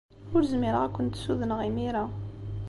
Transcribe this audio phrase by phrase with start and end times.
[0.35, 2.03] Ur zmireɣ ad kent-ssudneɣ imir-a.